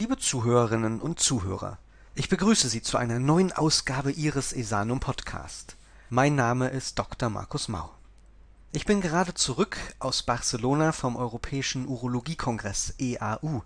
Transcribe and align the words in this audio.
Liebe 0.00 0.16
Zuhörerinnen 0.16 0.98
und 0.98 1.20
Zuhörer, 1.20 1.76
ich 2.14 2.30
begrüße 2.30 2.70
Sie 2.70 2.80
zu 2.80 2.96
einer 2.96 3.18
neuen 3.18 3.52
Ausgabe 3.52 4.10
Ihres 4.10 4.54
Esanum 4.54 4.98
Podcast. 4.98 5.76
Mein 6.08 6.34
Name 6.34 6.68
ist 6.68 6.98
Dr. 6.98 7.28
Markus 7.28 7.68
Mau. 7.68 7.90
Ich 8.72 8.86
bin 8.86 9.02
gerade 9.02 9.34
zurück 9.34 9.76
aus 9.98 10.22
Barcelona 10.22 10.92
vom 10.92 11.16
Europäischen 11.16 11.86
Urologiekongress 11.86 12.94
EAU 12.98 13.60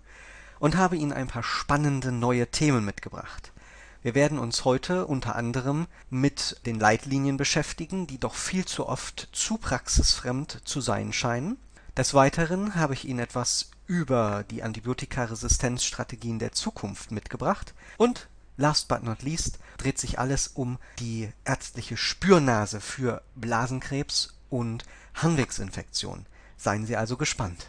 und 0.59 0.75
habe 0.75 0.97
Ihnen 0.97 1.13
ein 1.13 1.27
paar 1.27 1.43
spannende 1.43 2.11
neue 2.11 2.47
Themen 2.51 2.83
mitgebracht. 2.83 3.53
Wir 4.01 4.13
werden 4.13 4.37
uns 4.37 4.65
heute 4.65 5.07
unter 5.07 5.37
anderem 5.37 5.87
mit 6.09 6.59
den 6.65 6.77
Leitlinien 6.77 7.37
beschäftigen, 7.37 8.07
die 8.07 8.19
doch 8.19 8.35
viel 8.35 8.65
zu 8.65 8.89
oft 8.89 9.29
zu 9.31 9.55
praxisfremd 9.55 10.63
zu 10.65 10.81
sein 10.81 11.13
scheinen. 11.13 11.55
Des 11.95 12.13
Weiteren 12.13 12.75
habe 12.75 12.93
ich 12.93 13.07
Ihnen 13.07 13.19
etwas 13.19 13.69
über 13.87 14.43
die 14.49 14.63
Antibiotikaresistenzstrategien 14.63 16.39
der 16.39 16.51
Zukunft 16.51 17.11
mitgebracht 17.11 17.73
und 17.97 18.27
last 18.57 18.87
but 18.87 19.03
not 19.03 19.21
least 19.21 19.59
dreht 19.77 19.99
sich 19.99 20.19
alles 20.19 20.47
um 20.47 20.77
die 20.99 21.29
ärztliche 21.43 21.97
Spürnase 21.97 22.81
für 22.81 23.21
Blasenkrebs 23.35 24.35
und 24.49 24.85
Harnwegsinfektion. 25.13 26.25
Seien 26.57 26.85
Sie 26.85 26.95
also 26.95 27.17
gespannt. 27.17 27.67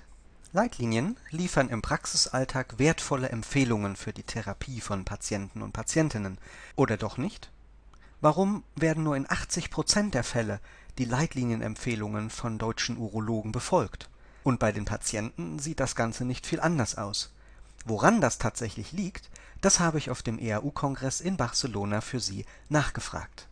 Leitlinien 0.53 1.17
liefern 1.31 1.69
im 1.69 1.83
Praxisalltag 1.83 2.79
wertvolle 2.79 3.29
Empfehlungen 3.29 3.97
für 3.97 4.13
die 4.13 4.23
Therapie 4.23 4.81
von 4.81 5.05
Patienten 5.05 5.61
und 5.61 5.73
Patientinnen. 5.73 6.39
Oder 6.77 6.97
doch 6.97 7.19
nicht? 7.19 7.51
Warum 8.21 8.65
werden 8.75 9.05
nur 9.05 9.17
in 9.17 9.31
80 9.31 9.71
Prozent 9.71 10.15
der 10.15 10.25
Fälle 10.25 10.61
die 10.99 11.05
Leitlinienempfehlungen 11.05 12.31
von 12.31 12.59
deutschen 12.59 12.97
Urologen 12.97 13.53
befolgt? 13.53 14.09
Und 14.47 14.61
bei 14.61 14.71
den 14.71 14.85
Patienten 14.85 15.59
sieht 15.59 15.81
das 15.81 15.97
Ganze 15.97 16.25
nicht 16.25 16.47
viel 16.47 16.61
anders 16.61 16.97
aus. 16.97 17.31
Woran 17.85 18.21
das 18.21 18.39
tatsächlich 18.39 18.93
liegt, 18.93 19.29
das 19.61 19.81
habe 19.81 19.99
ich 19.99 20.09
auf 20.09 20.23
dem 20.23 20.39
EAU-Kongress 20.39 21.21
in 21.21 21.37
Barcelona 21.37 22.01
für 22.01 22.21
Sie 22.21 22.45
nachgefragt. 22.69 23.49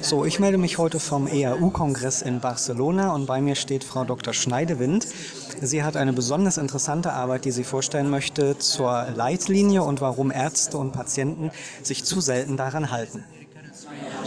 So, 0.00 0.24
ich 0.24 0.38
melde 0.38 0.56
mich 0.56 0.78
heute 0.78 1.00
vom 1.00 1.26
EAU-Kongress 1.26 2.22
in 2.22 2.38
Barcelona 2.38 3.12
und 3.12 3.26
bei 3.26 3.40
mir 3.40 3.56
steht 3.56 3.82
Frau 3.82 4.04
Dr. 4.04 4.32
Schneidewind. 4.32 5.04
Sie 5.60 5.82
hat 5.82 5.96
eine 5.96 6.12
besonders 6.12 6.58
interessante 6.58 7.12
Arbeit, 7.12 7.44
die 7.44 7.50
sie 7.50 7.64
vorstellen 7.64 8.08
möchte 8.08 8.56
zur 8.56 9.08
Leitlinie 9.16 9.82
und 9.82 10.00
warum 10.00 10.30
Ärzte 10.30 10.78
und 10.78 10.92
Patienten 10.92 11.50
sich 11.82 12.04
zu 12.04 12.20
selten 12.20 12.56
daran 12.56 12.92
halten. 12.92 13.24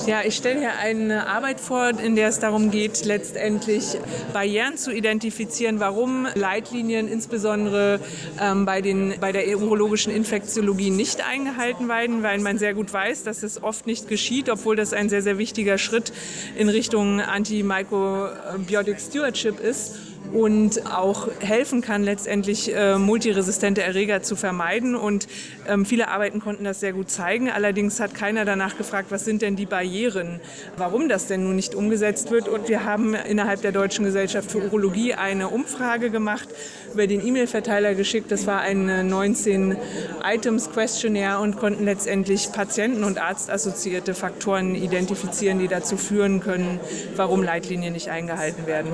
Ja, 0.05 0.21
ich 0.23 0.35
stelle 0.35 0.59
hier 0.59 0.77
eine 0.79 1.27
Arbeit 1.27 1.59
vor, 1.59 1.89
in 1.99 2.15
der 2.15 2.29
es 2.29 2.39
darum 2.39 2.71
geht, 2.71 3.03
letztendlich 3.05 3.97
Barrieren 4.31 4.77
zu 4.77 4.91
identifizieren, 4.93 5.79
warum 5.79 6.27
Leitlinien 6.35 7.07
insbesondere 7.07 7.99
ähm, 8.39 8.65
bei, 8.65 8.81
den, 8.81 9.15
bei 9.19 9.31
der 9.31 9.47
urologischen 9.57 10.13
Infektiologie 10.13 10.91
nicht 10.91 11.27
eingehalten 11.27 11.89
werden, 11.89 12.23
weil 12.23 12.39
man 12.39 12.57
sehr 12.57 12.73
gut 12.73 12.91
weiß, 12.93 13.23
dass 13.23 13.43
es 13.43 13.61
oft 13.61 13.85
nicht 13.85 14.07
geschieht, 14.07 14.49
obwohl 14.49 14.75
das 14.75 14.93
ein 14.93 15.09
sehr, 15.09 15.21
sehr 15.21 15.37
wichtiger 15.37 15.77
Schritt 15.77 16.13
in 16.57 16.69
Richtung 16.69 17.19
Antimicrobiotic 17.19 18.99
Stewardship 18.99 19.59
ist 19.59 19.95
und 20.33 20.85
auch 20.91 21.27
helfen 21.39 21.81
kann, 21.81 22.03
letztendlich 22.03 22.75
äh, 22.75 22.97
multiresistente 22.97 23.83
Erreger 23.83 24.21
zu 24.21 24.35
vermeiden. 24.35 24.95
Und 24.95 25.27
ähm, 25.67 25.85
viele 25.85 26.09
Arbeiten 26.09 26.39
konnten 26.39 26.63
das 26.63 26.79
sehr 26.79 26.93
gut 26.93 27.09
zeigen. 27.09 27.49
Allerdings 27.49 27.99
hat 27.99 28.13
keiner 28.13 28.45
danach 28.45 28.77
gefragt, 28.77 29.07
was 29.09 29.25
sind 29.25 29.41
denn 29.41 29.55
die 29.55 29.65
Barrieren, 29.65 30.39
warum 30.77 31.09
das 31.09 31.27
denn 31.27 31.43
nun 31.43 31.55
nicht 31.55 31.75
umgesetzt 31.75 32.31
wird. 32.31 32.47
Und 32.47 32.69
wir 32.69 32.83
haben 32.83 33.13
innerhalb 33.13 33.61
der 33.61 33.71
Deutschen 33.71 34.05
Gesellschaft 34.05 34.51
für 34.51 34.59
Urologie 34.59 35.13
eine 35.13 35.49
Umfrage 35.49 36.09
gemacht, 36.09 36.47
über 36.93 37.07
den 37.07 37.25
E-Mail-Verteiler 37.25 37.95
geschickt. 37.95 38.31
Das 38.31 38.47
war 38.47 38.61
ein 38.61 38.89
19-Items-Questionnaire 38.89 41.39
und 41.39 41.57
konnten 41.57 41.85
letztendlich 41.85 42.51
Patienten- 42.51 43.03
und 43.03 43.19
arztassoziierte 43.19 44.13
Faktoren 44.13 44.75
identifizieren, 44.75 45.59
die 45.59 45.67
dazu 45.67 45.97
führen 45.97 46.39
können, 46.39 46.79
warum 47.15 47.43
Leitlinien 47.43 47.93
nicht 47.93 48.09
eingehalten 48.09 48.67
werden. 48.67 48.91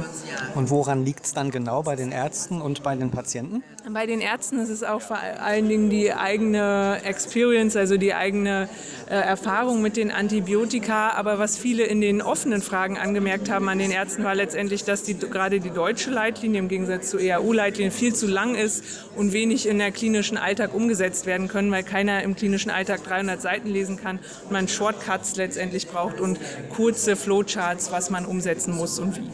Und 0.55 0.69
woran 0.69 1.05
liegt 1.05 1.22
liegt 1.23 1.27
es 1.27 1.33
dann 1.33 1.51
genau 1.51 1.83
bei 1.83 1.95
den 1.95 2.11
Ärzten 2.11 2.61
und 2.61 2.83
bei 2.83 2.97
den 2.97 3.09
Patienten? 3.09 3.63
Bei 3.89 4.05
den 4.05 4.19
Ärzten 4.19 4.59
ist 4.59 4.67
es 4.67 4.83
auch 4.83 5.01
vor 5.01 5.17
allen 5.17 5.69
Dingen 5.69 5.89
die 5.89 6.11
eigene 6.11 6.99
Experience, 7.05 7.77
also 7.77 7.95
die 7.95 8.13
eigene 8.13 8.67
äh, 9.09 9.13
Erfahrung 9.13 9.81
mit 9.81 9.95
den 9.95 10.11
Antibiotika. 10.11 11.11
Aber 11.11 11.39
was 11.39 11.57
viele 11.57 11.85
in 11.85 12.01
den 12.01 12.21
offenen 12.21 12.61
Fragen 12.61 12.97
angemerkt 12.97 13.49
haben 13.49 13.69
an 13.69 13.77
den 13.77 13.91
Ärzten, 13.91 14.25
war 14.25 14.35
letztendlich, 14.35 14.83
dass 14.83 15.03
die, 15.03 15.17
gerade 15.17 15.61
die 15.61 15.69
deutsche 15.69 16.11
Leitlinie 16.11 16.59
im 16.59 16.67
Gegensatz 16.67 17.11
zur 17.11 17.21
EAU-Leitlinie 17.21 17.91
viel 17.91 18.13
zu 18.13 18.27
lang 18.27 18.55
ist 18.55 18.83
und 19.15 19.31
wenig 19.31 19.65
in 19.65 19.77
der 19.77 19.93
klinischen 19.93 20.37
Alltag 20.37 20.73
umgesetzt 20.73 21.25
werden 21.25 21.47
können, 21.47 21.71
weil 21.71 21.83
keiner 21.83 22.21
im 22.23 22.35
klinischen 22.35 22.69
Alltag 22.69 23.01
300 23.05 23.41
Seiten 23.41 23.69
lesen 23.69 23.95
kann 23.95 24.19
und 24.43 24.51
man 24.51 24.67
Shortcuts 24.67 25.37
letztendlich 25.37 25.87
braucht 25.87 26.19
und 26.19 26.37
kurze 26.75 27.15
Flowcharts, 27.15 27.93
was 27.93 28.09
man 28.09 28.25
umsetzen 28.25 28.75
muss 28.75 28.99
und 28.99 29.15
wie. 29.15 29.29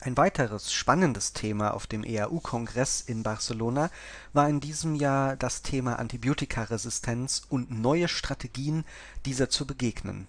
Ein 0.00 0.16
weiteres 0.16 0.72
spannendes 0.72 1.32
Thema 1.32 1.74
auf 1.74 1.88
dem 1.88 2.04
EAU-Kongress 2.04 3.00
in 3.00 3.24
Barcelona 3.24 3.90
war 4.32 4.48
in 4.48 4.60
diesem 4.60 4.94
Jahr 4.94 5.36
das 5.36 5.62
Thema 5.62 5.98
Antibiotikaresistenz 5.98 7.42
und 7.48 7.72
neue 7.72 8.06
Strategien, 8.06 8.84
dieser 9.26 9.50
zu 9.50 9.66
begegnen 9.66 10.28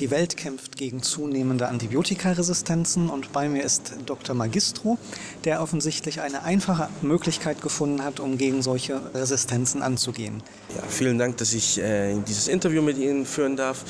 die 0.00 0.10
Welt 0.10 0.36
kämpft 0.36 0.76
gegen 0.76 1.02
zunehmende 1.02 1.68
Antibiotikaresistenzen 1.68 3.08
und 3.10 3.32
bei 3.32 3.48
mir 3.48 3.62
ist 3.62 3.94
Dr. 4.06 4.34
Magistro, 4.34 4.98
der 5.44 5.62
offensichtlich 5.62 6.20
eine 6.20 6.42
einfache 6.42 6.88
Möglichkeit 7.02 7.60
gefunden 7.60 8.02
hat, 8.02 8.18
um 8.18 8.38
gegen 8.38 8.62
solche 8.62 9.00
Resistenzen 9.14 9.82
anzugehen. 9.82 10.42
Ja, 10.74 10.82
vielen 10.88 11.18
Dank, 11.18 11.36
dass 11.36 11.52
ich 11.52 11.78
äh, 11.78 12.16
dieses 12.26 12.48
Interview 12.48 12.82
mit 12.82 12.98
Ihnen 12.98 13.26
führen 13.26 13.56
darf. 13.56 13.84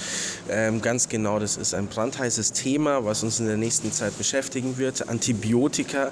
Ähm, 0.50 0.82
ganz 0.82 1.08
genau, 1.08 1.38
das 1.38 1.56
ist 1.56 1.75
ein 1.75 1.86
brandheißes 1.86 2.52
Thema, 2.52 3.04
was 3.04 3.22
uns 3.22 3.41
in 3.41 3.47
der 3.47 3.56
nächsten 3.56 3.92
Zeit 3.92 4.16
beschäftigen 4.19 4.78
wird. 4.78 5.08
Antibiotika 5.08 6.10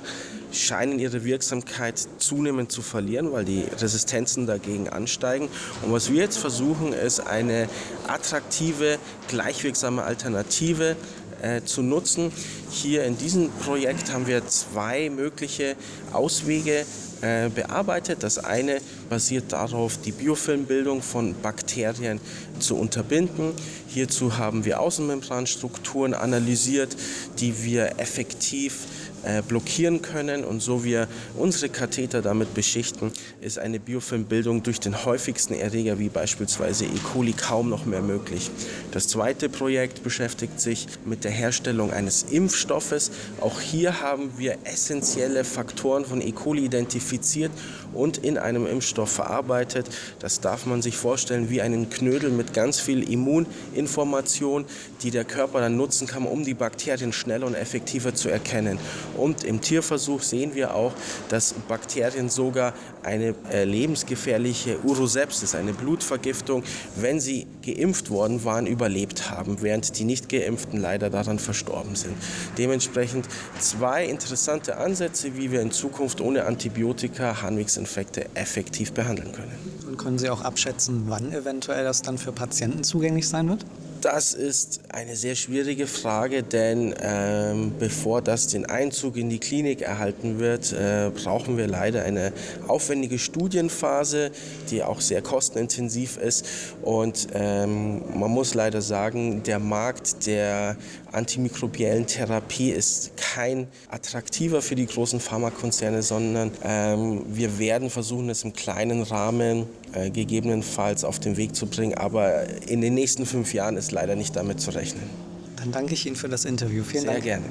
scheinen 0.53 0.99
ihre 0.99 1.25
Wirksamkeit 1.25 2.01
zunehmend 2.19 2.73
zu 2.73 2.83
verlieren, 2.83 3.33
weil 3.33 3.45
die 3.45 3.65
Resistenzen 3.79 4.47
dagegen 4.47 4.89
ansteigen. 4.89 5.49
Und 5.83 5.93
was 5.93 6.11
wir 6.11 6.23
jetzt 6.23 6.39
versuchen, 6.39 6.93
ist 6.93 7.21
eine 7.21 7.69
attraktive, 8.07 8.99
gleichwirksame 9.29 10.03
Alternative 10.03 10.97
äh, 11.43 11.63
zu 11.63 11.83
nutzen. 11.83 12.33
Hier 12.71 13.05
in 13.05 13.17
diesem 13.17 13.51
Projekt 13.51 14.13
haben 14.13 14.27
wir 14.27 14.47
zwei 14.47 15.11
mögliche 15.11 15.77
Auswege 16.13 16.85
äh, 17.23 17.49
bearbeitet. 17.49 18.23
Das 18.23 18.39
eine 18.39 18.81
basiert 19.09 19.53
darauf, 19.53 19.99
die 19.99 20.13
Biofilmbildung 20.13 21.03
von 21.03 21.35
Bakterien 21.35 22.21
zu 22.59 22.77
unterbinden. 22.77 23.53
Hierzu 23.89 24.39
haben 24.39 24.65
wir 24.65 24.81
Außenmembranstrukturen 24.81 26.15
analysiert, 26.15 26.97
die 27.39 27.65
wir 27.65 27.99
effektiv 27.99 28.87
äh, 29.25 29.43
blockieren 29.43 30.03
können 30.03 30.45
und 30.45 30.61
so 30.61 30.85
wir 30.85 31.09
unsere 31.37 31.69
Katheter 31.69 32.23
damit 32.23 32.55
beschichten, 32.55 33.13
ist 33.41 33.59
eine 33.59 33.79
Biofilmbildung 33.79 34.63
durch 34.63 34.81
den 34.81 35.05
häufigsten 35.05 35.55
Erreger 35.55 35.99
wie 35.99 36.09
beispielsweise 36.09 36.85
E. 36.85 36.99
coli 37.13 37.33
kaum 37.33 37.69
noch 37.69 37.85
mehr 37.85 38.03
möglich. 38.03 38.51
Das 38.93 39.09
zweite 39.09 39.49
Projekt 39.49 40.03
beschäftigt 40.03 40.61
sich 40.61 40.87
mit 41.05 41.25
der 41.25 41.31
Herstellung 41.31 41.93
eines 41.93 42.25
Impfstoffes. 42.25 43.11
Auch 43.41 43.61
hier 43.61 44.01
haben 44.01 44.31
wir 44.37 44.59
essentielle 44.65 45.45
Faktoren 45.45 46.05
von 46.05 46.21
E. 46.21 46.33
coli 46.33 46.65
identifiziert 46.65 47.53
und 47.93 48.19
in 48.19 48.39
einem 48.39 48.67
Impfstoff 48.67 49.11
verarbeitet. 49.11 49.89
Das 50.19 50.41
darf 50.41 50.67
man 50.67 50.83
sich 50.83 50.97
vorstellen 50.97 51.51
wie 51.51 51.61
einen 51.61 51.91
Knödel 51.91 52.31
mit 52.31 52.55
ganz 52.55 52.81
viel 52.81 53.11
Immuninformation, 53.11 54.65
die 55.03 55.11
der 55.11 55.25
Körper 55.25 55.61
dann 55.61 55.77
nutzen 55.77 56.07
kann, 56.07 56.25
um 56.25 56.45
die 56.45 56.55
Bakterien 56.55 57.13
schneller 57.13 57.47
und 57.47 57.55
effektiver 57.55 58.15
zu 58.15 58.29
erkennen. 58.29 58.79
Und 59.21 59.45
im 59.45 59.61
Tierversuch 59.61 60.23
sehen 60.23 60.55
wir 60.55 60.75
auch, 60.75 60.93
dass 61.29 61.55
Bakterien 61.69 62.29
sogar 62.29 62.75
eine 63.03 63.35
äh, 63.53 63.65
lebensgefährliche 63.65 64.79
Urosepsis, 64.83 65.55
eine 65.55 65.73
Blutvergiftung, 65.73 66.63
wenn 66.97 67.21
sie 67.21 67.47
geimpft 67.63 68.11
worden 68.11 68.45
waren, 68.45 68.67
überlebt 68.67 69.31
haben, 69.31 69.61
während 69.61 69.99
die 69.99 70.05
nicht 70.05 70.29
geimpften 70.29 70.81
leider 70.81 71.11
daran 71.11 71.39
verstorben 71.39 71.95
sind. 71.95 72.15
Dementsprechend 72.59 73.27
zwei 73.59 74.05
interessante 74.07 74.77
Ansätze, 74.77 75.37
wie 75.37 75.51
wir 75.53 75.61
in 75.61 75.71
Zukunft 75.71 76.21
ohne 76.21 76.47
Antibiotika 76.47 77.43
Harnwegsinfekte 77.43 78.27
effektiv 78.35 78.93
behandeln 78.93 79.33
können. 79.33 79.53
Und 79.87 79.99
können 79.99 80.19
Sie 80.19 80.31
auch 80.31 80.43
abschätzen, 80.43 81.05
wann 81.09 81.33
eventuell 81.33 81.85
das 81.85 82.03
dann 82.03 82.19
für 82.19 82.33
Patienten 82.33 82.85
zugänglich 82.85 83.29
sein 83.29 83.49
wird? 83.49 83.65
Das 84.01 84.33
ist 84.33 84.81
eine 84.89 85.15
sehr 85.15 85.35
schwierige 85.35 85.87
Frage, 85.87 86.43
denn 86.43 86.95
ähm, 87.03 87.73
bevor 87.79 88.23
das 88.23 88.47
den 88.47 88.65
Einzug 88.65 89.19
in 89.19 89.29
die 89.29 89.39
Klinik 89.39 89.83
erhalten 89.83 90.39
wird, 90.39 90.73
äh, 90.73 91.11
brauchen 91.15 91.59
wir 91.59 91.67
leider 91.67 92.03
eine 92.05 92.33
aufwendige 92.67 93.19
Studienphase, 93.19 94.31
die 94.71 94.83
auch 94.83 95.03
sehr 95.03 95.21
kostenintensiv 95.21 96.17
ist. 96.17 96.47
Und 96.81 97.29
ähm, 97.35 98.01
man 98.19 98.31
muss 98.31 98.55
leider 98.55 98.81
sagen, 98.81 99.43
der 99.43 99.59
Markt 99.59 100.27
der 100.27 100.77
antimikrobiellen 101.13 102.07
Therapie 102.07 102.71
ist 102.71 103.17
kein 103.19 103.69
attraktiver 103.91 104.63
für 104.63 104.77
die 104.77 104.87
großen 104.87 105.21
Pharmakonzerne, 105.21 106.03
sondern 106.03 106.53
ähm, 106.65 107.23
wir 107.29 107.59
werden 107.59 107.91
versuchen, 107.91 108.31
es 108.31 108.45
im 108.45 108.55
kleinen 108.55 109.03
Rahmen 109.03 109.67
äh, 109.93 110.11
gegebenenfalls 110.11 111.05
auf 111.05 111.19
den 111.19 111.37
Weg 111.37 111.55
zu 111.55 111.67
bringen. 111.67 111.95
Aber 111.97 112.49
in 112.69 112.81
den 112.81 112.95
nächsten 112.95 113.27
fünf 113.27 113.55
Jahren 113.55 113.77
ist 113.77 113.93
leider 113.93 114.17
nicht 114.17 114.37
damit 114.37 114.61
zu 114.61 114.71
rechnen. 114.71 115.09
Dann 115.57 115.73
danke 115.73 115.95
ich 115.95 116.07
Ihnen 116.07 116.17
für 116.17 116.29
das 116.29 116.45
Interview. 116.45 116.85
Vielen 116.85 117.03
Sehr 117.03 117.13
Dank. 117.13 117.25
gerne. 117.25 117.47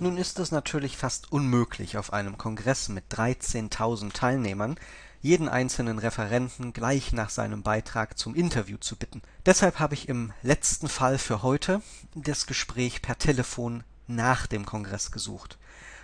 Nun 0.00 0.16
ist 0.16 0.40
es 0.40 0.50
natürlich 0.50 0.96
fast 0.96 1.30
unmöglich, 1.30 1.96
auf 1.96 2.12
einem 2.12 2.36
Kongress 2.36 2.88
mit 2.88 3.04
13.000 3.12 4.12
Teilnehmern 4.12 4.76
jeden 5.20 5.48
einzelnen 5.48 6.00
Referenten 6.00 6.72
gleich 6.72 7.12
nach 7.12 7.30
seinem 7.30 7.62
Beitrag 7.62 8.18
zum 8.18 8.34
Interview 8.34 8.76
zu 8.78 8.96
bitten. 8.96 9.22
Deshalb 9.46 9.78
habe 9.78 9.94
ich 9.94 10.08
im 10.08 10.32
letzten 10.42 10.88
Fall 10.88 11.16
für 11.18 11.42
heute 11.42 11.80
das 12.16 12.46
Gespräch 12.46 13.02
per 13.02 13.16
Telefon 13.16 13.84
nach 14.08 14.48
dem 14.48 14.66
Kongress 14.66 15.12
gesucht. 15.12 15.58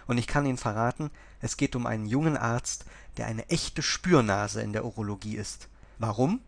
Und 0.09 0.19
ich 0.19 0.27
kann 0.27 0.45
Ihnen 0.45 0.59
verraten, 0.59 1.11
es 1.41 1.57
geht 1.57 1.77
um 1.77 1.87
einen 1.87 2.07
jungen 2.07 2.37
Arzt, 2.37 2.85
der 3.17 3.27
eine 3.27 3.49
echte 3.49 3.83
Spürnase 3.83 4.63
in 4.63 4.73
der 4.73 4.85
Urologie 4.85 5.37
ist. 5.37 5.69
Warum? 5.99 6.41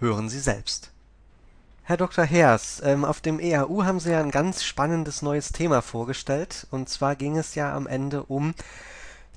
Hören 0.00 0.28
Sie 0.28 0.40
selbst. 0.40 0.90
Herr 1.84 1.96
Dr. 1.96 2.24
Heers, 2.24 2.80
ähm, 2.82 3.04
auf 3.04 3.20
dem 3.20 3.38
EAU 3.38 3.84
haben 3.84 4.00
Sie 4.00 4.10
ja 4.10 4.20
ein 4.20 4.30
ganz 4.30 4.64
spannendes 4.64 5.22
neues 5.22 5.52
Thema 5.52 5.82
vorgestellt. 5.82 6.66
Und 6.70 6.88
zwar 6.88 7.14
ging 7.14 7.36
es 7.36 7.54
ja 7.54 7.74
am 7.74 7.86
Ende 7.86 8.24
um 8.24 8.54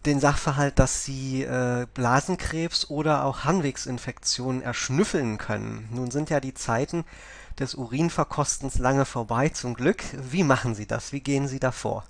den 0.06 0.20
Sachverhalt, 0.20 0.80
dass 0.80 1.04
Sie 1.04 1.44
äh, 1.44 1.86
Blasenkrebs 1.94 2.90
oder 2.90 3.26
auch 3.26 3.44
Harnwegsinfektionen 3.44 4.62
erschnüffeln 4.62 5.38
können. 5.38 5.90
Nun 5.92 6.10
sind 6.10 6.30
ja 6.30 6.40
die 6.40 6.54
Zeiten 6.54 7.04
des 7.60 7.76
Urinverkostens 7.76 8.80
lange 8.80 9.06
vorbei, 9.06 9.50
zum 9.50 9.74
Glück. 9.74 10.04
Wie 10.14 10.44
machen 10.44 10.74
Sie 10.74 10.88
das? 10.88 11.12
Wie 11.12 11.22
gehen 11.22 11.48
Sie 11.48 11.60
da 11.60 11.72
vor? 11.72 12.06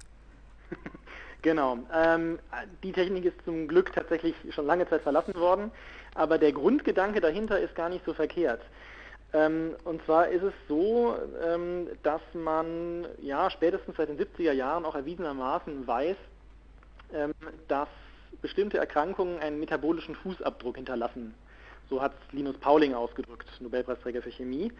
Genau. 1.41 1.77
Ähm, 1.93 2.39
die 2.83 2.91
Technik 2.91 3.25
ist 3.25 3.37
zum 3.45 3.67
Glück 3.67 3.93
tatsächlich 3.93 4.35
schon 4.49 4.65
lange 4.65 4.89
Zeit 4.89 5.01
verlassen 5.01 5.35
worden, 5.35 5.71
aber 6.15 6.37
der 6.37 6.51
Grundgedanke 6.51 7.21
dahinter 7.21 7.59
ist 7.59 7.75
gar 7.75 7.89
nicht 7.89 8.03
so 8.05 8.13
verkehrt. 8.13 8.61
Ähm, 9.33 9.75
und 9.83 10.03
zwar 10.05 10.29
ist 10.29 10.43
es 10.43 10.53
so, 10.67 11.15
ähm, 11.45 11.87
dass 12.03 12.21
man 12.33 13.05
ja 13.21 13.49
spätestens 13.49 13.97
seit 13.97 14.09
den 14.09 14.17
70er 14.17 14.53
Jahren 14.53 14.85
auch 14.85 14.95
erwiesenermaßen 14.95 15.85
weiß, 15.85 16.15
ähm, 17.13 17.33
dass 17.67 17.89
bestimmte 18.41 18.77
Erkrankungen 18.77 19.39
einen 19.39 19.59
metabolischen 19.59 20.15
Fußabdruck 20.15 20.77
hinterlassen. 20.77 21.33
So 21.89 22.01
hat 22.01 22.13
es 22.13 22.33
Linus 22.33 22.57
Pauling 22.57 22.93
ausgedrückt, 22.93 23.47
Nobelpreisträger 23.59 24.21
für 24.21 24.31
Chemie. 24.31 24.71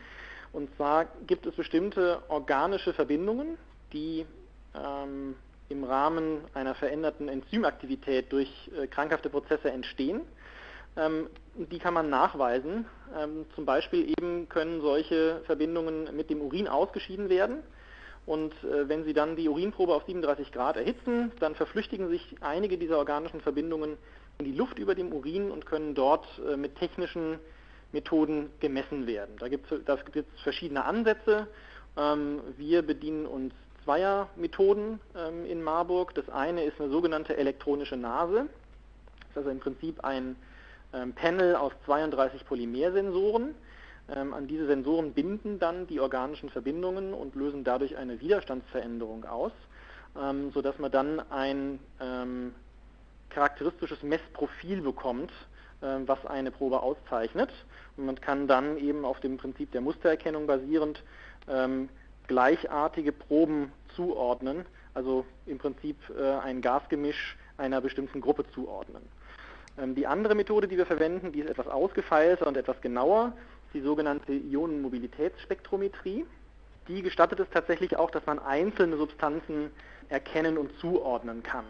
Und 0.53 0.74
zwar 0.75 1.06
gibt 1.25 1.45
es 1.45 1.56
bestimmte 1.56 2.21
organische 2.30 2.94
Verbindungen, 2.94 3.57
die 3.92 4.25
ähm, 4.75 5.36
im 5.69 5.83
Rahmen 5.83 6.41
einer 6.53 6.75
veränderten 6.75 7.27
Enzymaktivität 7.27 8.31
durch 8.31 8.49
äh, 8.77 8.87
krankhafte 8.87 9.29
Prozesse 9.29 9.71
entstehen. 9.71 10.21
Ähm, 10.95 11.29
die 11.55 11.79
kann 11.79 11.93
man 11.93 12.09
nachweisen. 12.09 12.85
Ähm, 13.17 13.45
zum 13.55 13.65
Beispiel 13.65 14.09
eben 14.09 14.49
können 14.49 14.81
solche 14.81 15.41
Verbindungen 15.45 16.15
mit 16.15 16.29
dem 16.29 16.41
Urin 16.41 16.67
ausgeschieden 16.67 17.29
werden. 17.29 17.63
Und 18.25 18.53
äh, 18.63 18.89
wenn 18.89 19.03
Sie 19.05 19.13
dann 19.13 19.35
die 19.35 19.47
Urinprobe 19.47 19.93
auf 19.93 20.03
37 20.05 20.51
Grad 20.51 20.75
erhitzen, 20.75 21.31
dann 21.39 21.55
verflüchtigen 21.55 22.09
sich 22.09 22.35
einige 22.41 22.77
dieser 22.77 22.97
organischen 22.97 23.41
Verbindungen 23.41 23.97
in 24.39 24.45
die 24.45 24.51
Luft 24.57 24.79
über 24.79 24.95
dem 24.95 25.13
Urin 25.13 25.49
und 25.51 25.65
können 25.65 25.95
dort 25.95 26.27
äh, 26.45 26.57
mit 26.57 26.75
technischen 26.75 27.39
Methoden 27.91 28.49
gemessen 28.59 29.07
werden. 29.07 29.35
Da 29.39 29.47
gibt 29.47 29.71
es 29.71 30.25
verschiedene 30.43 30.83
Ansätze. 30.83 31.47
Ähm, 31.97 32.41
wir 32.57 32.81
bedienen 32.81 33.25
uns 33.25 33.53
zweier 33.88 34.28
Methoden 34.36 35.00
ähm, 35.16 35.45
in 35.45 35.63
Marburg. 35.63 36.13
Das 36.13 36.28
eine 36.28 36.66
ist 36.66 36.78
eine 36.81 36.89
sogenannte 36.89 37.38
elektronische 37.38 37.95
Nase. 37.95 38.50
Das 39.19 39.30
ist 39.30 39.38
also 39.38 39.50
im 39.50 39.62
Prinzip 39.62 40.04
ein 40.04 40.36
ähm, 40.94 41.13
Panel 41.13 41.56
aus 41.56 41.72
32 41.86 42.45
Polymersensoren. 42.45 43.56
Ähm, 44.13 44.34
an 44.34 44.45
diese 44.45 44.68
Sensoren 44.68 45.13
binden 45.13 45.57
dann 45.57 45.88
die 45.88 46.01
organischen 46.01 46.50
Verbindungen 46.50 47.13
und 47.13 47.36
lösen 47.36 47.63
dadurch 47.63 47.95
eine 47.95 48.19
Widerstandsveränderung 48.19 49.24
aus, 49.24 49.54
ähm, 50.22 50.51
sodass 50.51 50.78
man 50.80 50.92
dann 50.92 51.22
ein 51.31 51.80
ähm, 52.01 52.54
charakteristisches 53.30 54.04
Messprofil 54.04 54.81
bekommt, 54.81 55.31
ähm, 55.81 56.06
was 56.10 56.25
eine 56.25 56.51
Probe 56.51 56.81
auszeichnet. 56.81 57.51
Und 57.95 58.06
man 58.06 58.19
kann 58.19 58.48
dann 58.48 58.75
eben 58.80 59.06
auf 59.06 59.22
dem 59.22 59.38
Prinzip 59.38 59.72
der 59.72 59.80
Mustererkennung 59.80 60.45
basierend 60.45 61.01
ähm, 61.48 61.88
gleichartige 62.27 63.12
Proben 63.12 63.71
zuordnen, 63.95 64.65
also 64.94 65.25
im 65.45 65.57
Prinzip 65.57 65.97
äh, 66.18 66.33
ein 66.39 66.62
Gasgemisch 66.62 67.38
einer 67.57 67.81
bestimmten 67.81 68.21
Gruppe 68.21 68.45
zuordnen. 68.53 69.01
Ähm, 69.77 69.95
die 69.95 70.07
andere 70.07 70.35
Methode, 70.35 70.68
die 70.68 70.77
wir 70.77 70.85
verwenden, 70.85 71.31
die 71.31 71.39
ist 71.39 71.50
etwas 71.50 71.68
ausgefeilter 71.68 72.47
und 72.47 72.57
etwas 72.57 72.79
genauer, 72.81 73.33
ist 73.68 73.75
die 73.75 73.81
sogenannte 73.81 74.33
Ionenmobilitätsspektrometrie. 74.33 76.25
Die 76.88 77.01
gestattet 77.01 77.39
es 77.39 77.50
tatsächlich 77.50 77.97
auch, 77.97 78.12
dass 78.12 78.25
man 78.25 78.39
einzelne 78.39 78.97
Substanzen 78.97 79.71
erkennen 80.09 80.57
und 80.57 80.71
zuordnen 80.79 81.44
kann. 81.44 81.65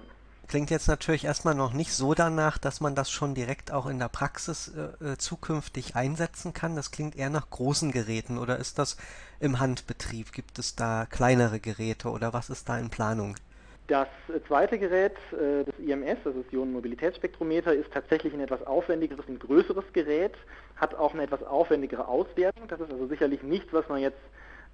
Klingt 0.48 0.70
jetzt 0.70 0.88
natürlich 0.88 1.26
erstmal 1.26 1.56
noch 1.56 1.74
nicht 1.74 1.92
so 1.92 2.14
danach, 2.14 2.58
dass 2.58 2.80
man 2.80 2.96
das 2.96 3.12
schon 3.12 3.36
direkt 3.36 3.74
auch 3.74 3.86
in 3.86 4.00
der 4.00 4.08
Praxis 4.08 4.70
äh, 4.70 5.06
äh, 5.06 5.18
zukünftig 5.18 5.96
einsetzen 5.98 6.54
kann. 6.54 6.78
Das 6.78 6.92
klingt 6.92 7.18
eher 7.18 7.30
nach 7.30 7.50
großen 7.50 7.92
Geräten 7.92 8.38
oder 8.38 8.58
ist 8.58 8.80
das 8.80 8.96
im 9.42 9.60
Handbetrieb? 9.60 10.32
Gibt 10.32 10.58
es 10.58 10.76
da 10.76 11.06
kleinere 11.10 11.60
Geräte 11.60 12.10
oder 12.10 12.32
was 12.32 12.50
ist 12.50 12.70
da 12.70 12.80
in 12.80 12.90
Planung? 12.90 13.36
Das 13.88 14.08
äh, 14.30 14.40
zweite 14.48 14.80
Gerät, 14.80 15.16
äh, 15.34 15.66
das 15.66 15.78
IMS, 15.80 16.20
das 16.24 16.34
Ionenmobilitätsspektrometer, 16.52 17.74
ist 17.74 17.92
tatsächlich 17.92 18.34
ein 18.34 18.40
etwas 18.40 18.66
aufwendigeres 18.66 19.26
und 19.28 19.40
größeres 19.40 19.86
Gerät, 19.92 20.34
hat 20.78 20.96
auch 20.96 21.14
eine 21.14 21.24
etwas 21.24 21.44
aufwendigere 21.44 22.08
Auswertung. 22.08 22.70
Das 22.70 22.80
ist 22.80 22.92
also 22.92 23.08
sicherlich 23.08 23.44
nichts, 23.44 23.74
was 23.74 23.88
man 23.90 24.00
jetzt 24.00 24.20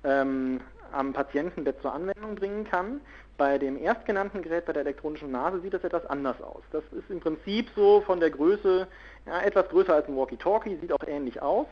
ähm, 0.03 0.61
am 0.93 1.13
Patientenbett 1.13 1.81
zur 1.81 1.93
Anwendung 1.93 2.35
bringen 2.35 2.65
kann. 2.65 3.01
Bei 3.37 3.57
dem 3.57 3.77
erstgenannten 3.77 4.41
Gerät, 4.41 4.65
bei 4.65 4.73
der 4.73 4.83
elektronischen 4.83 5.31
Nase, 5.31 5.59
sieht 5.61 5.73
das 5.73 5.83
etwas 5.83 6.05
anders 6.05 6.41
aus. 6.41 6.63
Das 6.71 6.83
ist 6.91 7.09
im 7.09 7.19
Prinzip 7.19 7.69
so 7.75 8.01
von 8.01 8.19
der 8.19 8.29
Größe 8.29 8.87
ja, 9.25 9.41
etwas 9.41 9.69
größer 9.69 9.93
als 9.93 10.07
ein 10.07 10.15
Walkie-Talkie, 10.15 10.77
sieht 10.79 10.91
auch 10.91 11.07
ähnlich 11.07 11.41
aus, 11.41 11.67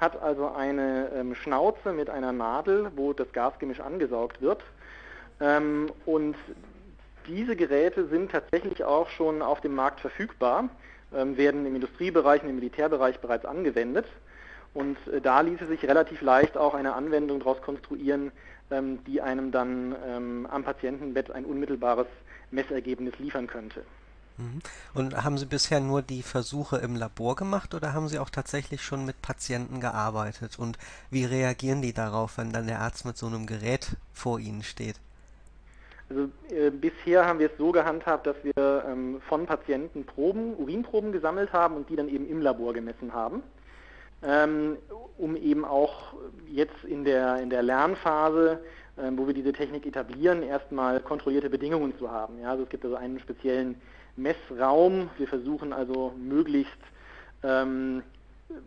hat 0.00 0.20
also 0.22 0.50
eine 0.52 1.10
ähm, 1.14 1.34
Schnauze 1.34 1.92
mit 1.92 2.10
einer 2.10 2.32
Nadel, 2.32 2.90
wo 2.96 3.12
das 3.12 3.32
Gasgemisch 3.32 3.80
angesaugt 3.80 4.40
wird. 4.40 4.62
Ähm, 5.40 5.90
und 6.06 6.36
diese 7.26 7.56
Geräte 7.56 8.06
sind 8.06 8.32
tatsächlich 8.32 8.84
auch 8.84 9.08
schon 9.08 9.42
auf 9.42 9.60
dem 9.60 9.74
Markt 9.74 10.00
verfügbar, 10.00 10.68
ähm, 11.14 11.36
werden 11.36 11.66
im 11.66 11.74
Industriebereich 11.74 12.42
im 12.42 12.54
Militärbereich 12.54 13.20
bereits 13.20 13.44
angewendet. 13.44 14.06
Und 14.74 14.96
äh, 15.08 15.20
da 15.20 15.40
ließe 15.40 15.66
sich 15.66 15.82
relativ 15.84 16.22
leicht 16.22 16.56
auch 16.56 16.74
eine 16.74 16.94
Anwendung 16.94 17.40
daraus 17.40 17.60
konstruieren, 17.60 18.32
ähm, 18.70 19.04
die 19.04 19.20
einem 19.20 19.52
dann 19.52 19.94
ähm, 20.06 20.46
am 20.50 20.64
Patientenbett 20.64 21.30
ein 21.30 21.44
unmittelbares 21.44 22.06
Messergebnis 22.50 23.18
liefern 23.18 23.46
könnte. 23.46 23.84
Mhm. 24.38 24.60
Und 24.94 25.24
haben 25.24 25.36
Sie 25.36 25.46
bisher 25.46 25.80
nur 25.80 26.00
die 26.00 26.22
Versuche 26.22 26.78
im 26.78 26.96
Labor 26.96 27.36
gemacht 27.36 27.74
oder 27.74 27.92
haben 27.92 28.08
Sie 28.08 28.18
auch 28.18 28.30
tatsächlich 28.30 28.82
schon 28.82 29.04
mit 29.04 29.20
Patienten 29.20 29.80
gearbeitet? 29.80 30.58
Und 30.58 30.78
wie 31.10 31.24
reagieren 31.24 31.82
die 31.82 31.92
darauf, 31.92 32.38
wenn 32.38 32.52
dann 32.52 32.66
der 32.66 32.80
Arzt 32.80 33.04
mit 33.04 33.18
so 33.18 33.26
einem 33.26 33.46
Gerät 33.46 33.96
vor 34.14 34.38
Ihnen 34.38 34.62
steht? 34.62 34.96
Also 36.08 36.30
äh, 36.50 36.70
bisher 36.70 37.26
haben 37.26 37.38
wir 37.38 37.50
es 37.50 37.58
so 37.58 37.72
gehandhabt, 37.72 38.26
dass 38.26 38.36
wir 38.42 38.84
ähm, 38.88 39.20
von 39.28 39.44
Patienten 39.46 40.04
Proben, 40.04 40.54
Urinproben 40.56 41.12
gesammelt 41.12 41.52
haben 41.52 41.76
und 41.76 41.90
die 41.90 41.96
dann 41.96 42.08
eben 42.08 42.26
im 42.28 42.40
Labor 42.40 42.72
gemessen 42.72 43.12
haben 43.12 43.42
um 44.22 45.36
eben 45.36 45.64
auch 45.64 46.14
jetzt 46.48 46.84
in 46.84 47.04
der, 47.04 47.38
in 47.38 47.50
der 47.50 47.62
Lernphase, 47.62 48.60
ähm, 48.98 49.16
wo 49.16 49.26
wir 49.26 49.34
diese 49.34 49.52
Technik 49.52 49.86
etablieren, 49.86 50.42
erstmal 50.42 51.00
kontrollierte 51.00 51.48
Bedingungen 51.48 51.96
zu 51.98 52.10
haben. 52.10 52.38
Ja, 52.40 52.50
also 52.50 52.64
es 52.64 52.68
gibt 52.68 52.84
also 52.84 52.96
einen 52.96 53.18
speziellen 53.20 53.80
Messraum. 54.16 55.10
Wir 55.16 55.26
versuchen 55.26 55.72
also 55.72 56.12
möglichst, 56.18 56.78
ähm, 57.42 58.02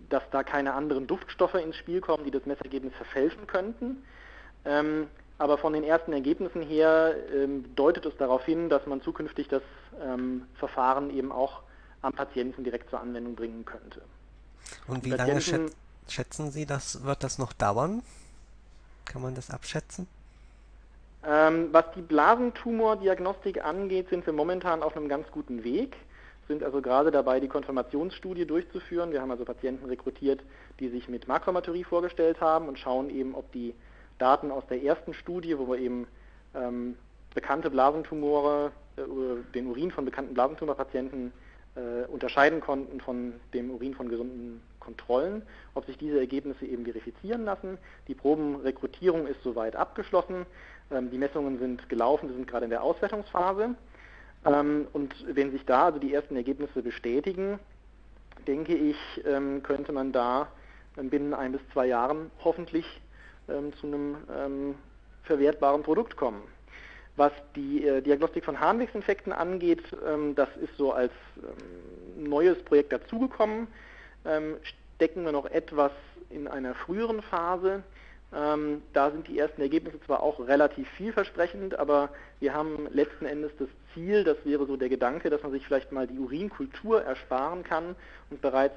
dass 0.10 0.24
da 0.32 0.44
keine 0.44 0.74
anderen 0.74 1.06
Duftstoffe 1.06 1.56
ins 1.56 1.76
Spiel 1.76 2.02
kommen, 2.02 2.24
die 2.26 2.32
das 2.32 2.46
Messergebnis 2.46 2.94
verfälschen 2.96 3.46
könnten. 3.46 4.04
Ähm, 4.66 5.08
aber 5.38 5.58
von 5.58 5.74
den 5.74 5.84
ersten 5.84 6.14
Ergebnissen 6.14 6.62
her 6.62 7.14
ähm, 7.34 7.66
deutet 7.76 8.06
es 8.06 8.18
darauf 8.18 8.44
hin, 8.46 8.70
dass 8.70 8.86
man 8.88 9.02
zukünftig 9.02 9.48
das 9.48 9.62
ähm, 10.02 10.48
Verfahren 10.56 11.12
eben 11.16 11.32
auch 11.32 11.62
am 12.02 12.14
Patienten 12.14 12.64
direkt 12.64 12.90
zur 12.90 13.00
Anwendung 13.00 13.36
bringen 13.36 13.66
könnte. 13.66 14.02
Und 14.88 15.06
wie 15.06 15.12
lange 15.12 15.42
schät 15.42 15.72
schätzen 16.08 16.52
Sie, 16.52 16.66
das 16.66 17.04
wird 17.04 17.24
das 17.24 17.40
noch 17.40 17.54
dauern? 17.54 18.04
Kann 19.06 19.22
man 19.22 19.34
das 19.34 19.50
abschätzen? 19.50 20.08
Ähm, 21.28 21.70
was 21.72 21.86
die 21.96 22.02
Blasentumordiagnostik 22.02 23.64
angeht, 23.66 24.10
sind 24.10 24.26
wir 24.26 24.34
momentan 24.34 24.84
auf 24.84 24.96
einem 24.96 25.10
ganz 25.10 25.32
guten 25.32 25.64
Weg 25.64 25.98
sind 26.48 26.64
also 26.64 26.82
gerade 26.82 27.12
dabei, 27.12 27.40
die 27.40 27.48
Konfirmationsstudie 27.48 28.46
durchzuführen. 28.46 29.12
Wir 29.12 29.22
haben 29.22 29.32
also 29.32 29.46
Patienten 29.46 29.86
rekrutiert, 29.86 30.42
die 30.80 30.90
sich 30.90 31.08
mit 31.10 31.28
Makromathurie 31.28 31.84
vorgestellt 31.84 32.40
haben 32.42 32.68
und 32.68 32.80
schauen 32.80 33.10
eben, 33.10 33.36
ob 33.36 33.52
die 33.52 33.74
Daten 34.20 34.52
aus 34.52 34.66
der 34.68 34.84
ersten 34.84 35.14
Studie, 35.14 35.58
wo 35.58 35.68
wir 35.68 35.80
eben 35.80 36.08
ähm, 36.54 36.98
bekannte 37.34 37.70
Blasentumore, 37.70 38.72
äh, 38.98 39.02
den 39.54 39.68
Urin 39.68 39.92
von 39.92 40.06
bekannten 40.06 40.34
Blasentumorpatienten 40.34 41.34
äh, 41.76 42.06
unterscheiden 42.08 42.62
konnten 42.62 43.02
von 43.02 43.34
dem 43.54 43.70
Urin 43.70 43.96
von 43.96 44.08
gesunden 44.08 44.62
Kontrollen, 44.80 45.42
ob 45.74 45.86
sich 45.86 45.98
diese 45.98 46.20
Ergebnisse 46.20 46.66
eben 46.66 46.86
verifizieren 46.86 47.44
lassen. 47.44 47.78
Die 48.08 48.16
Probenrekrutierung 48.16 49.28
ist 49.28 49.44
soweit 49.44 49.76
abgeschlossen. 49.76 50.46
Ähm, 50.90 51.10
die 51.12 51.18
Messungen 51.18 51.60
sind 51.60 51.90
gelaufen, 51.90 52.30
wir 52.30 52.36
sind 52.36 52.48
gerade 52.48 52.66
in 52.66 52.70
der 52.70 52.82
Auswertungsphase. 52.82 53.76
Ähm, 54.46 54.88
und 54.94 55.14
wenn 55.28 55.52
sich 55.52 55.66
da 55.66 55.86
also 55.86 56.00
die 56.00 56.14
ersten 56.14 56.38
Ergebnisse 56.38 56.82
bestätigen, 56.82 57.60
denke 58.48 58.74
ich, 58.74 58.98
ähm, 59.26 59.62
könnte 59.64 59.92
man 59.92 60.12
da 60.12 60.48
binnen 60.96 61.34
ein 61.34 61.52
bis 61.52 61.62
zwei 61.74 61.88
Jahren 61.88 62.32
hoffentlich 62.42 62.86
zu 63.48 63.86
einem 63.86 64.76
verwertbaren 65.24 65.84
Produkt 65.84 66.16
kommen. 66.16 66.42
Was 67.18 67.32
die 67.56 67.88
äh, 67.88 68.02
Diagnostik 68.02 68.44
von 68.44 68.60
Harnwegsinfekten 68.60 69.32
angeht, 69.32 69.84
das 70.36 70.50
ist 70.62 70.76
so 70.78 70.92
als 70.92 71.12
neues 72.18 72.62
Projekt 72.64 72.92
dazugekommen, 72.92 73.68
stecken 74.96 75.26
wir 75.26 75.32
noch 75.32 75.46
etwas 75.46 75.92
in 76.30 76.48
einer 76.48 76.74
früheren 76.74 77.22
Phase. 77.22 77.84
Ähm, 78.34 78.82
da 78.94 79.12
sind 79.12 79.28
die 79.28 79.40
ersten 79.40 79.62
Ergebnisse 79.62 80.02
zwar 80.02 80.22
auch 80.22 80.40
relativ 80.40 80.90
vielversprechend, 80.92 81.78
aber 81.78 82.10
wir 82.40 82.54
haben 82.54 82.88
letzten 82.92 83.26
Endes 83.26 83.52
das 83.60 83.70
Ziel, 83.94 84.24
das 84.24 84.38
wäre 84.44 84.66
so 84.66 84.76
der 84.76 84.90
Gedanke, 84.90 85.30
dass 85.30 85.44
man 85.44 85.52
sich 85.52 85.66
vielleicht 85.66 85.92
mal 85.92 86.08
die 86.08 86.20
Urinkultur 86.20 87.04
ersparen 87.04 87.64
kann 87.64 87.96
und 88.30 88.42
bereits 88.42 88.76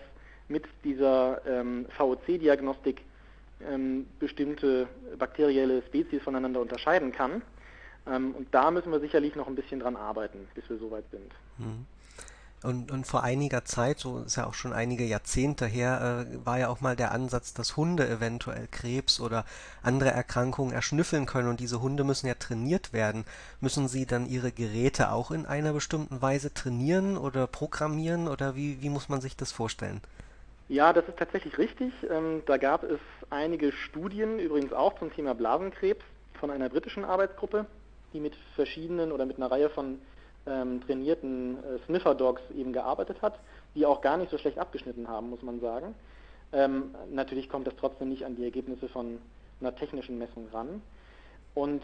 mit 0.49 0.65
dieser 0.85 1.41
ähm, 1.47 1.87
VOC-Diagnostik 1.97 3.01
ähm, 3.69 4.07
bestimmte 4.21 4.87
bakterielle 5.19 5.83
Spezies 5.83 6.23
voneinander 6.23 6.61
unterscheiden 6.61 7.11
kann. 7.11 7.43
Ähm, 8.11 8.35
und 8.35 8.53
da 8.53 8.71
müssen 8.71 8.93
wir 8.93 9.01
sicherlich 9.01 9.35
noch 9.37 9.47
ein 9.47 9.55
bisschen 9.55 9.81
dran 9.81 9.97
arbeiten, 9.97 10.49
bis 10.55 10.69
wir 10.69 10.79
soweit 10.79 11.05
sind. 11.11 11.33
Mhm. 11.59 11.87
Und, 12.65 12.91
und 12.91 13.07
vor 13.07 13.23
einiger 13.23 13.65
Zeit, 13.65 14.01
so 14.01 14.19
ist 14.19 14.37
ja 14.37 14.47
auch 14.47 14.55
schon 14.55 14.73
einige 14.73 15.05
Jahrzehnte 15.05 15.65
her, 15.65 16.27
äh, 16.29 16.45
war 16.45 16.59
ja 16.59 16.69
auch 16.69 16.81
mal 16.81 16.97
der 16.97 17.13
Ansatz, 17.13 17.55
dass 17.55 17.77
Hunde 17.77 18.09
eventuell 18.09 18.67
Krebs 18.69 19.21
oder 19.21 19.45
andere 19.81 20.11
Erkrankungen 20.11 20.75
erschnüffeln 20.75 21.25
können 21.25 21.49
und 21.49 21.61
diese 21.61 21.81
Hunde 21.81 22.03
müssen 22.03 22.27
ja 22.27 22.35
trainiert 22.35 22.93
werden. 22.93 23.25
Müssen 23.61 23.87
sie 23.87 24.07
dann 24.07 24.27
ihre 24.27 24.51
Geräte 24.51 25.13
auch 25.13 25.31
in 25.31 25.47
einer 25.47 25.73
bestimmten 25.73 26.21
Weise 26.21 26.53
trainieren 26.53 27.17
oder 27.17 27.47
programmieren 27.47 28.27
oder 28.27 28.57
wie, 28.57 28.83
wie 28.83 28.91
muss 28.91 29.09
man 29.09 29.21
sich 29.21 29.37
das 29.37 29.53
vorstellen? 29.53 30.01
Ja, 30.69 30.93
das 30.93 31.07
ist 31.09 31.17
tatsächlich 31.17 31.59
richtig. 31.59 31.93
Ähm, 32.11 32.43
da 32.47 32.57
gab 32.57 32.83
es 32.83 32.99
einige 33.31 33.71
Studien, 33.71 34.41
übrigens 34.41 34.73
auch 34.73 34.99
zum 34.99 35.13
Thema 35.13 35.35
Blasenkrebs 35.35 36.05
von 36.41 36.51
einer 36.51 36.69
britischen 36.69 37.05
Arbeitsgruppe, 37.05 37.67
die 38.13 38.21
mit 38.21 38.35
verschiedenen 38.55 39.13
oder 39.13 39.27
mit 39.27 39.37
einer 39.37 39.51
Reihe 39.51 39.71
von 39.71 39.99
ähm, 40.47 40.81
trainierten 40.85 41.57
äh, 41.59 41.79
Sniffer-Dogs 41.87 42.43
eben 42.57 42.73
gearbeitet 42.73 43.21
hat, 43.23 43.39
die 43.75 43.87
auch 43.87 44.01
gar 44.01 44.17
nicht 44.17 44.31
so 44.31 44.39
schlecht 44.39 44.59
abgeschnitten 44.59 45.09
haben, 45.09 45.31
muss 45.31 45.43
man 45.43 45.61
sagen. 45.61 45.95
Ähm, 46.53 46.95
natürlich 47.11 47.49
kommt 47.49 47.67
das 47.67 47.75
trotzdem 47.77 48.09
nicht 48.09 48.25
an 48.25 48.37
die 48.37 48.45
Ergebnisse 48.45 48.89
von 48.89 49.19
einer 49.61 49.75
technischen 49.75 50.19
Messung 50.19 50.49
ran. 50.53 50.83
Und 51.55 51.83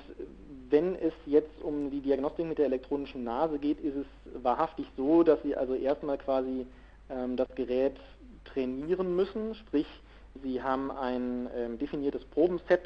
wenn 0.70 0.94
es 0.94 1.12
jetzt 1.26 1.60
um 1.62 1.90
die 1.90 2.00
Diagnostik 2.00 2.46
mit 2.46 2.58
der 2.58 2.66
elektronischen 2.66 3.24
Nase 3.24 3.58
geht, 3.58 3.80
ist 3.80 3.96
es 3.96 4.06
wahrhaftig 4.42 4.86
so, 4.96 5.22
dass 5.22 5.42
Sie 5.42 5.56
also 5.56 5.74
erstmal 5.74 6.16
quasi 6.16 6.66
ähm, 7.10 7.36
das 7.36 7.48
Gerät 7.54 7.96
trainieren 8.44 9.16
müssen, 9.16 9.54
sprich 9.54 9.86
Sie 10.42 10.62
haben 10.62 10.90
ein 10.90 11.48
ähm, 11.56 11.78
definiertes 11.78 12.24
Probenset 12.24 12.82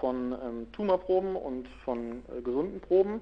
von 0.00 0.32
ähm, 0.32 0.66
Tumorproben 0.72 1.36
und 1.36 1.68
von 1.84 2.22
äh, 2.36 2.40
gesunden 2.42 2.80
Proben 2.80 3.20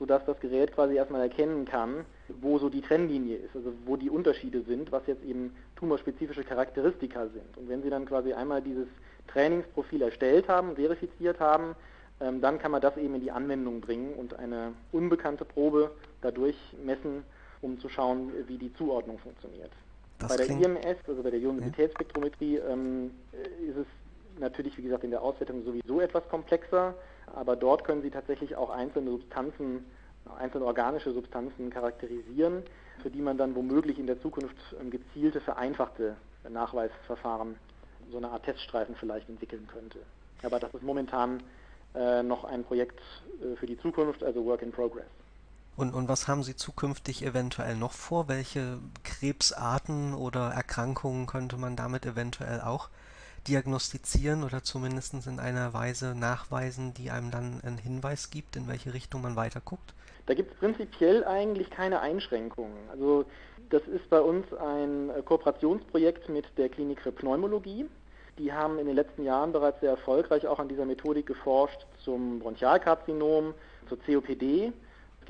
sodass 0.00 0.24
das 0.24 0.40
Gerät 0.40 0.72
quasi 0.72 0.96
erstmal 0.96 1.20
erkennen 1.20 1.66
kann, 1.66 2.06
wo 2.40 2.58
so 2.58 2.70
die 2.70 2.80
Trennlinie 2.80 3.36
ist, 3.36 3.54
also 3.54 3.72
wo 3.84 3.96
die 3.96 4.08
Unterschiede 4.08 4.62
sind, 4.62 4.90
was 4.90 5.06
jetzt 5.06 5.22
eben 5.22 5.54
tumorspezifische 5.76 6.42
Charakteristika 6.42 7.26
sind. 7.28 7.56
Und 7.58 7.68
wenn 7.68 7.82
Sie 7.82 7.90
dann 7.90 8.06
quasi 8.06 8.32
einmal 8.32 8.62
dieses 8.62 8.88
Trainingsprofil 9.28 10.00
erstellt 10.00 10.48
haben, 10.48 10.74
verifiziert 10.74 11.38
haben, 11.38 11.76
ähm, 12.20 12.40
dann 12.40 12.58
kann 12.58 12.70
man 12.70 12.80
das 12.80 12.96
eben 12.96 13.14
in 13.14 13.20
die 13.20 13.30
Anwendung 13.30 13.82
bringen 13.82 14.14
und 14.14 14.34
eine 14.34 14.72
unbekannte 14.90 15.44
Probe 15.44 15.90
dadurch 16.22 16.56
messen, 16.82 17.22
um 17.60 17.78
zu 17.78 17.90
schauen, 17.90 18.32
wie 18.48 18.56
die 18.56 18.72
Zuordnung 18.74 19.18
funktioniert. 19.18 19.70
Das 20.18 20.30
bei 20.30 20.36
der 20.36 20.48
IMS, 20.48 20.96
also 21.06 21.22
bei 21.22 21.30
der 21.30 21.40
Ionisitätsspektrometrie, 21.40 22.56
ähm, 22.56 23.10
ist 23.68 23.76
es 23.76 23.86
natürlich, 24.40 24.76
wie 24.78 24.82
gesagt, 24.82 25.04
in 25.04 25.10
der 25.10 25.22
Auswertung 25.22 25.64
sowieso 25.64 26.00
etwas 26.00 26.28
komplexer, 26.28 26.94
aber 27.34 27.56
dort 27.56 27.84
können 27.84 28.02
Sie 28.02 28.10
tatsächlich 28.10 28.56
auch 28.56 28.70
einzelne 28.70 29.10
Substanzen, 29.10 29.84
einzelne 30.38 30.64
organische 30.64 31.12
Substanzen 31.12 31.70
charakterisieren, 31.70 32.62
für 33.02 33.10
die 33.10 33.22
man 33.22 33.38
dann 33.38 33.54
womöglich 33.54 33.98
in 33.98 34.06
der 34.06 34.20
Zukunft 34.20 34.56
ähm, 34.80 34.90
gezielte, 34.90 35.40
vereinfachte 35.40 36.16
Nachweisverfahren, 36.48 37.56
so 38.10 38.16
eine 38.16 38.30
Art 38.30 38.44
Teststreifen 38.44 38.96
vielleicht 38.96 39.28
entwickeln 39.28 39.68
könnte. 39.70 39.98
Aber 40.42 40.58
das 40.58 40.72
ist 40.74 40.82
momentan 40.82 41.42
äh, 41.94 42.22
noch 42.22 42.44
ein 42.44 42.64
Projekt 42.64 43.00
äh, 43.42 43.56
für 43.56 43.66
die 43.66 43.78
Zukunft, 43.78 44.24
also 44.24 44.44
Work 44.44 44.62
in 44.62 44.72
Progress. 44.72 45.06
Und, 45.76 45.94
und 45.94 46.08
was 46.08 46.28
haben 46.28 46.42
Sie 46.42 46.56
zukünftig 46.56 47.24
eventuell 47.24 47.76
noch 47.76 47.92
vor? 47.92 48.28
Welche 48.28 48.78
Krebsarten 49.02 50.14
oder 50.14 50.50
Erkrankungen 50.50 51.26
könnte 51.26 51.56
man 51.56 51.76
damit 51.76 52.04
eventuell 52.04 52.60
auch 52.60 52.90
diagnostizieren 53.48 54.44
oder 54.44 54.62
zumindest 54.62 55.14
in 55.26 55.40
einer 55.40 55.72
Weise 55.72 56.14
nachweisen, 56.14 56.94
die 56.94 57.10
einem 57.10 57.30
dann 57.30 57.60
einen 57.64 57.78
Hinweis 57.78 58.30
gibt, 58.30 58.56
in 58.56 58.68
welche 58.68 58.94
Richtung 58.94 59.22
man 59.22 59.36
weiter 59.36 59.60
guckt? 59.64 59.94
Da 60.26 60.34
gibt 60.34 60.52
es 60.52 60.58
prinzipiell 60.58 61.24
eigentlich 61.24 61.70
keine 61.70 62.00
Einschränkungen. 62.00 62.76
Also 62.90 63.24
das 63.70 63.82
ist 63.82 64.08
bei 64.10 64.20
uns 64.20 64.52
ein 64.54 65.10
äh, 65.10 65.22
Kooperationsprojekt 65.22 66.28
mit 66.28 66.46
der 66.56 66.68
Klinik 66.68 67.00
für 67.00 67.12
Pneumologie. 67.12 67.86
Die 68.38 68.52
haben 68.52 68.78
in 68.78 68.86
den 68.86 68.96
letzten 68.96 69.24
Jahren 69.24 69.52
bereits 69.52 69.80
sehr 69.80 69.90
erfolgreich 69.90 70.46
auch 70.46 70.58
an 70.58 70.68
dieser 70.68 70.84
Methodik 70.84 71.26
geforscht 71.26 71.86
zum 72.02 72.38
Bronchialkarzinom, 72.40 73.54
zur 73.88 73.98
COPD 73.98 74.72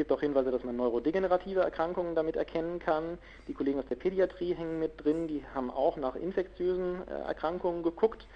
gibt 0.01 0.13
auch 0.13 0.21
Hinweise, 0.21 0.51
dass 0.51 0.65
man 0.65 0.77
neurodegenerative 0.77 1.61
Erkrankungen 1.61 2.15
damit 2.15 2.35
erkennen 2.35 2.79
kann. 2.79 3.19
Die 3.47 3.53
Kollegen 3.53 3.79
aus 3.79 3.85
der 3.91 3.97
Pädiatrie 3.97 4.55
hängen 4.55 4.79
mit 4.79 5.05
drin, 5.05 5.29
die 5.29 5.45
haben 5.55 5.71
auch 5.71 5.99
nach 5.99 6.17
infektiösen 6.17 7.07
äh, 7.07 7.29
Erkrankungen 7.29 7.83
geguckt. 7.83 8.27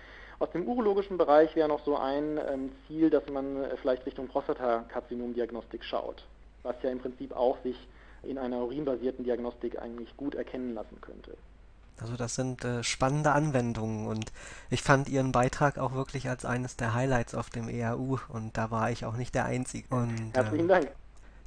Aus 0.41 0.51
dem 0.51 0.69
urologischen 0.69 1.17
Bereich 1.17 1.57
wäre 1.57 1.69
noch 1.69 1.83
so 1.83 1.97
ein 1.97 2.39
ähm, 2.53 2.71
Ziel, 2.87 3.09
dass 3.09 3.27
man 3.31 3.65
äh, 3.65 3.79
vielleicht 3.79 4.05
Richtung 4.05 4.29
Prostatakarzinomdiagnostik 4.29 5.85
schaut, 5.85 6.27
was 6.65 6.77
ja 6.83 6.91
im 6.91 6.99
Prinzip 6.99 7.35
auch 7.35 7.57
sich 7.63 7.79
in 8.25 8.37
einer 8.37 8.59
urinbasierten 8.59 9.25
Diagnostik 9.25 9.81
eigentlich 9.81 10.15
gut 10.19 10.35
erkennen 10.35 10.75
lassen 10.75 11.01
könnte. 11.01 11.33
Also 11.99 12.15
das 12.19 12.35
sind 12.35 12.63
äh, 12.63 12.85
spannende 12.85 13.33
Anwendungen 13.33 14.07
und 14.07 14.33
ich 14.69 14.83
fand 14.83 15.09
Ihren 15.09 15.33
Beitrag 15.33 15.79
auch 15.79 15.95
wirklich 15.95 16.29
als 16.29 16.45
eines 16.45 16.77
der 16.77 16.93
Highlights 16.93 17.35
auf 17.35 17.49
dem 17.49 17.71
EAU 17.71 18.19
und 18.29 18.59
da 18.59 18.71
war 18.71 18.91
ich 18.91 19.07
auch 19.07 19.17
nicht 19.17 19.35
der 19.35 19.47
Einzige. 19.47 19.89
Und, 19.95 20.33
Herzlichen 20.35 20.69
Dank. 20.69 20.91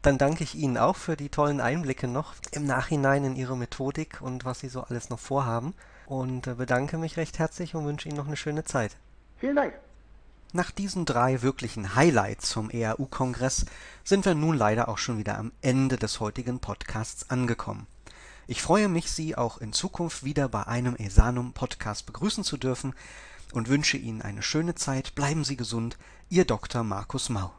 Dann 0.08 0.18
danke 0.18 0.46
ich 0.46 0.56
Ihnen 0.56 0.78
auch 0.78 0.96
für 0.96 1.18
die 1.18 1.28
tollen 1.28 1.60
Einblicke 1.60 2.08
noch 2.08 2.34
im 2.52 2.66
Nachhinein 2.66 3.26
in 3.26 3.36
Ihre 3.36 3.58
Methodik 3.58 4.22
und 4.22 4.46
was 4.46 4.62
Sie 4.62 4.70
so 4.70 4.84
alles 4.84 5.10
noch 5.10 5.20
vorhaben. 5.20 5.74
Und 6.06 6.48
äh, 6.48 6.54
bedanke 6.54 6.98
mich 6.98 7.18
recht 7.18 7.40
herzlich 7.40 7.76
und 7.76 7.84
wünsche 7.84 8.08
Ihnen 8.08 8.18
noch 8.18 8.28
eine 8.28 8.38
schöne 8.38 8.64
Zeit. 8.64 8.96
Vielen 9.36 9.58
Dank. 9.58 9.74
Nach 10.54 10.72
diesen 10.72 11.04
drei 11.04 11.42
wirklichen 11.42 11.96
Highlights 11.96 12.54
vom 12.54 12.70
ERU-Kongress 12.70 13.66
sind 14.06 14.24
wir 14.24 14.34
nun 14.34 14.56
leider 14.56 14.88
auch 14.88 14.98
schon 14.98 15.18
wieder 15.18 15.38
am 15.38 15.52
Ende 15.62 15.98
des 15.98 16.22
heutigen 16.22 16.60
Podcasts 16.60 17.30
angekommen. 17.30 17.86
Ich 18.48 18.62
freue 18.62 18.88
mich, 18.88 19.12
Sie 19.12 19.36
auch 19.36 19.58
in 19.58 19.74
Zukunft 19.74 20.24
wieder 20.24 20.48
bei 20.48 20.68
einem 20.68 20.96
Esanum-Podcast 20.96 22.06
begrüßen 22.06 22.46
zu 22.46 22.56
dürfen 22.56 22.94
und 23.52 23.68
wünsche 23.68 23.98
Ihnen 23.98 24.22
eine 24.22 24.42
schöne 24.42 24.76
Zeit. 24.76 25.16
Bleiben 25.16 25.44
Sie 25.44 25.58
gesund. 25.58 25.98
Ihr 26.30 26.46
Dr. 26.46 26.86
Markus 26.86 27.28
Mau. 27.28 27.52